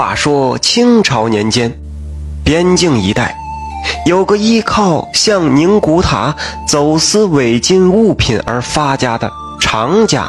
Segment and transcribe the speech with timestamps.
[0.00, 1.78] 话说清朝年间，
[2.42, 3.36] 边境一带
[4.06, 6.34] 有个依靠向宁古塔
[6.66, 10.26] 走私伪金物品而发家的常家。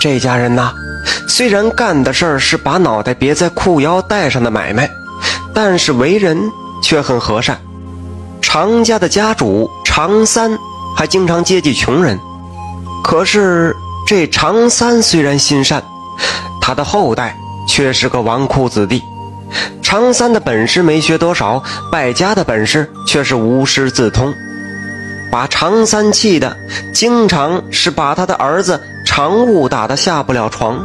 [0.00, 0.72] 这家人呐，
[1.28, 4.90] 虽然干的事儿是把脑袋别在裤腰带上的买卖，
[5.54, 6.50] 但是为人
[6.82, 7.56] 却很和善。
[8.42, 10.58] 常家的家主常三
[10.96, 12.18] 还经常接济穷人。
[13.04, 13.76] 可是
[14.08, 15.80] 这常三虽然心善，
[16.60, 17.36] 他的后代。
[17.68, 19.02] 却是个纨绔子弟，
[19.82, 24.32] 常三的本事没学多少，败家的本事却是无师自通，
[25.30, 26.56] 把常三气的，
[26.92, 30.84] 经常是把他的儿子常务打得下不了床。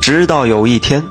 [0.00, 1.02] 直到有一天，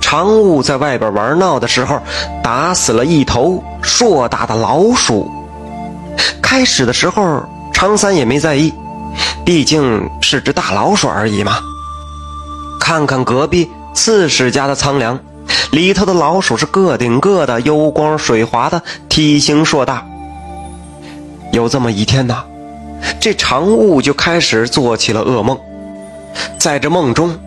[0.00, 2.00] 常务在外边玩闹的时候，
[2.42, 5.30] 打死了一头硕大的老鼠。
[6.42, 8.72] 开始的时候，常三也没在意，
[9.44, 11.58] 毕竟是只大老鼠而已嘛。
[12.78, 13.70] 看看隔壁。
[13.94, 15.18] 刺史家的仓粮
[15.70, 20.04] 里头的老鼠是个顶个的油光水滑的，体型硕大。
[21.52, 22.44] 有这么一天呐，
[23.20, 25.58] 这常务就开始做起了噩梦。
[26.58, 27.38] 在这梦中，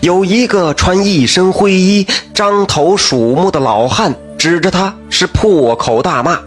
[0.00, 6.38] 有一个穿一身灰衣、张头鼠目的老汉指着他是破口大骂，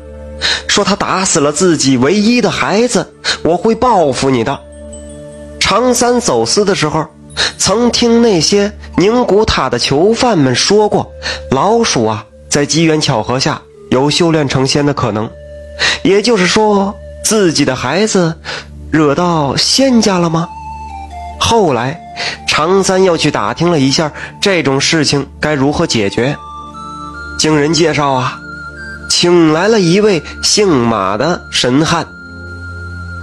[0.68, 4.58] 说他打死了自己唯一的孩子，我会报复你的。
[5.60, 7.06] 常三走私的时候。
[7.58, 11.12] 曾听那些宁古塔的囚犯们说过，
[11.50, 15.30] 老鼠啊，在机缘巧合下有修炼成仙的可能。
[16.04, 18.38] 也就是说，自己的孩子
[18.92, 20.48] 惹到仙家了吗？
[21.40, 22.00] 后来，
[22.48, 26.38] 常三又去打听了一下这种事情该如何解决。
[27.40, 28.38] 经人介绍啊，
[29.10, 32.06] 请来了一位姓马的神汉，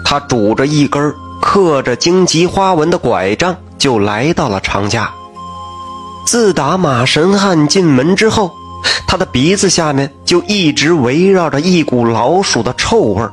[0.04, 3.56] 他拄着一根刻着荆棘花纹的拐杖。
[3.80, 5.10] 就来到了常家。
[6.26, 8.52] 自打马神汉进门之后，
[9.06, 13.32] 他的鼻子下面就一直围绕着一股老鼠的臭味儿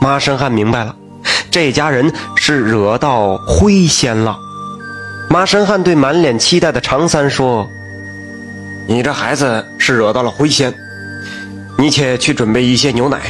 [0.00, 0.94] 马神汉明白了，
[1.50, 4.36] 这家人是惹到灰仙了。
[5.30, 7.66] 马神汉对满脸期待的常三说
[8.88, 10.74] ：“你这孩子是惹到了灰仙，
[11.76, 13.20] 你且去准备一些牛奶。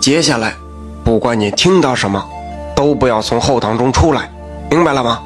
[0.00, 0.54] 接下来，
[1.04, 2.24] 不管你听到什么，
[2.74, 4.30] 都不要从后堂中出来，
[4.70, 5.20] 明白了吗？”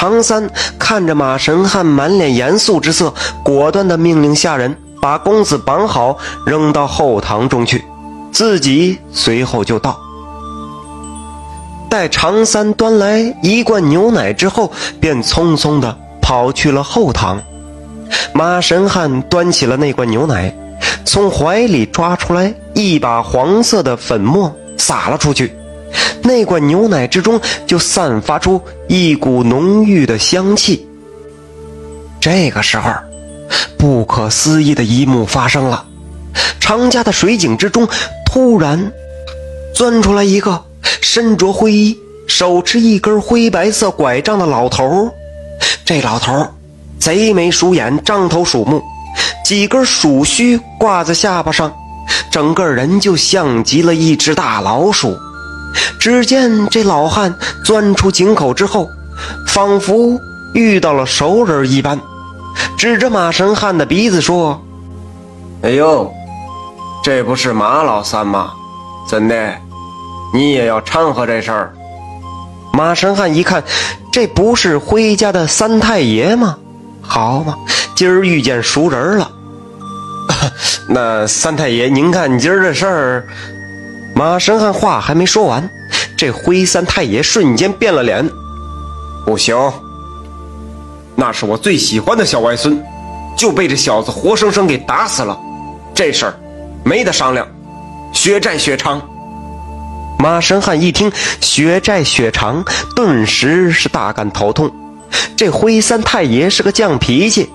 [0.00, 3.12] 常三看着马神汉满脸严肃之色，
[3.44, 6.16] 果断地命令下人把公子绑好，
[6.46, 7.84] 扔到后堂中去，
[8.32, 10.00] 自己随后就到。
[11.90, 17.38] 待常三端来一罐牛奶之后，便匆匆地跑去了后堂。
[18.32, 20.50] 马神汉端起了那罐牛奶，
[21.04, 25.54] 从怀里抓出来一把黄色的粉末，撒了出去。
[26.22, 30.86] 那罐牛奶之中就散发出一股浓郁的香气。
[32.20, 32.92] 这个时候，
[33.78, 35.84] 不可思议的一幕发生了：
[36.60, 37.88] 常家的水井之中
[38.26, 38.92] 突然
[39.74, 40.62] 钻出来一个
[41.00, 45.10] 身着灰衣、手持一根灰白色拐杖的老头。
[45.84, 46.46] 这老头
[46.98, 48.82] 贼眉鼠眼、张头鼠目，
[49.44, 51.74] 几根鼠须挂在下巴上，
[52.30, 55.16] 整个人就像极了一只大老鼠。
[55.98, 57.34] 只见这老汉
[57.64, 58.88] 钻出井口之后，
[59.46, 60.18] 仿佛
[60.54, 62.00] 遇到了熟人一般，
[62.76, 64.62] 指着马神汉的鼻子说
[65.62, 66.12] ：“哎呦，
[67.02, 68.52] 这不是马老三吗？
[69.08, 69.54] 怎的，
[70.32, 71.74] 你也要掺和这事儿？”
[72.72, 73.62] 马神汉一看，
[74.12, 76.56] 这不是辉家的三太爷吗？
[77.02, 77.56] 好嘛，
[77.94, 79.30] 今儿遇见熟人了。
[80.88, 83.28] 那三太爷，您看今儿这事儿。
[84.14, 85.68] 马神汉话还没说完，
[86.20, 88.28] 这灰三太爷瞬间变了脸。
[89.24, 89.56] 不行，
[91.16, 92.78] 那是我最喜欢的小外孙，
[93.38, 95.40] 就被这小子活生生给打死了。
[95.94, 96.34] 这事儿
[96.84, 97.48] 没得商量，
[98.12, 99.00] 血债血偿。
[100.18, 101.10] 马神汉一听
[101.40, 102.62] 血债血偿，
[102.94, 104.70] 顿时是大感头痛。
[105.34, 107.48] 这灰三太爷是个犟脾气，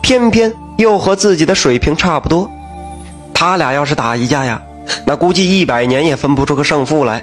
[0.00, 2.50] 偏偏又和自己的水平差不多，
[3.34, 4.62] 他俩要是打一架呀。
[5.04, 7.22] 那估计一百年也分不出个胜负来，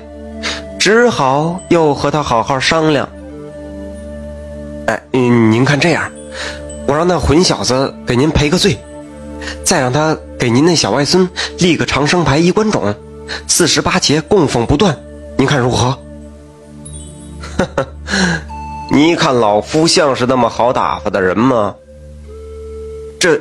[0.83, 3.07] 只好又和他好好商量。
[4.85, 6.11] 哎，您看这样，
[6.85, 8.77] 我让那混小子给您赔个罪，
[9.63, 11.25] 再让他给您那小外孙
[11.59, 12.93] 立个长生牌衣冠冢，
[13.47, 14.93] 四十八节供奉不断，
[15.37, 15.97] 您看如何？
[17.57, 17.87] 呵呵，
[18.91, 21.73] 你看老夫像是那么好打发的人吗？
[23.17, 23.39] 这，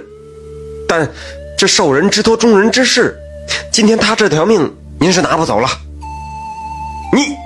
[0.86, 1.10] 但
[1.58, 3.18] 这受人之托，忠人之事。
[3.72, 5.68] 今天他这条命您是拿不走了。
[7.14, 7.36] 你，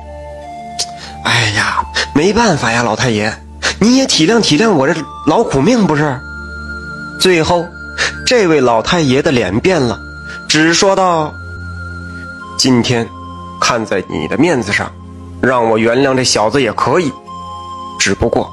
[1.24, 1.84] 哎呀，
[2.14, 3.32] 没办法呀，老太爷，
[3.80, 4.94] 你也体谅体谅我这
[5.26, 6.16] 劳苦命不是？
[7.20, 7.66] 最后，
[8.24, 9.98] 这位老太爷的脸变了，
[10.48, 11.32] 只说道
[12.56, 13.08] ：“今天，
[13.60, 14.88] 看在你的面子上，
[15.42, 17.12] 让我原谅这小子也可以。
[17.98, 18.48] 只不过，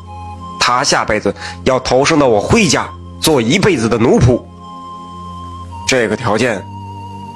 [0.60, 1.32] 他下辈子
[1.64, 2.90] 要投生到我辉家，
[3.22, 4.42] 做一辈子的奴仆。
[5.88, 6.60] 这个条件，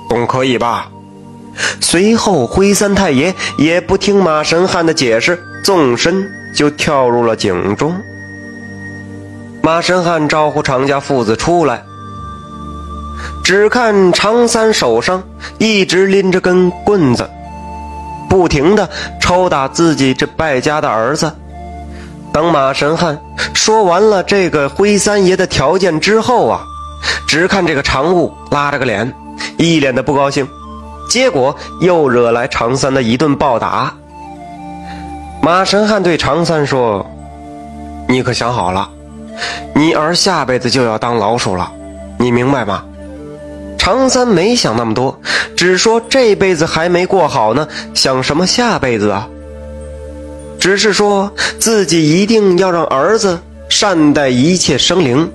[0.10, 0.90] 总可以吧？”
[1.82, 7.96] 随后，灰三太爷也不听马神汉的解释，纵身就跳入了井中。
[9.62, 11.84] 马神汉招呼常家父子出来，
[13.44, 15.24] 只看常三手上
[15.58, 17.30] 一直拎着根棍子，
[18.30, 18.90] 不停的
[19.20, 21.32] 抽打自己这败家的儿子。
[22.34, 23.18] 等马神汉
[23.54, 26.62] 说完了这个灰三爷的条件之后啊，
[27.28, 29.12] 只看这个常务拉着个脸，
[29.58, 30.48] 一脸的不高兴。
[31.10, 33.94] 结果又惹来常三的一顿暴打。
[35.42, 37.06] 马神汉对常三说
[38.10, 38.90] ：“你可想好了，
[39.74, 41.72] 你儿下辈子就要当老鼠了，
[42.18, 42.84] 你明白吗？”
[43.78, 45.18] 常三没想那么多，
[45.56, 49.30] 只说这辈子还没过好呢，想什么下辈子啊？
[50.60, 53.40] 只是说自己一定要让儿子
[53.70, 55.32] 善待一切生灵，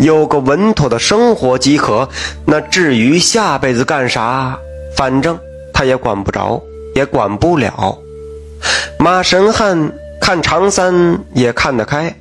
[0.00, 2.08] 有个稳妥的生活即可。
[2.44, 4.58] 那至于下辈子干啥？
[5.02, 5.36] 反正
[5.74, 6.62] 他也管不着，
[6.94, 7.98] 也管不了。
[9.00, 12.14] 马神汉看常三也看得开，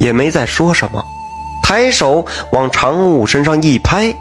[0.00, 1.00] 也没再说什么，
[1.62, 4.12] 抬手往常务身上一拍，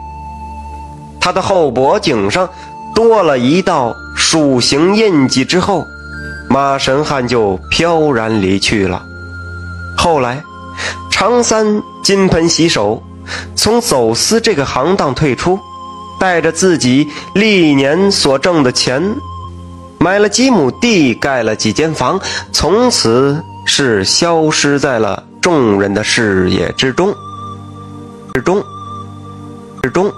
[1.19, 2.47] 他的后脖颈上
[2.93, 5.43] 多了一道鼠形印记。
[5.43, 5.83] 之后，
[6.47, 9.01] 马神汉就飘然离去了。
[9.97, 10.43] 后来，
[11.09, 13.01] 常三金盆洗手，
[13.55, 15.59] 从走私这个行当退出。
[16.23, 19.13] 带着自己历年所挣的钱，
[19.99, 22.17] 买了几亩地，盖了几间房，
[22.53, 27.13] 从此是消失在了众人的视野之中，
[28.33, 28.63] 之中，
[29.81, 30.09] 之中。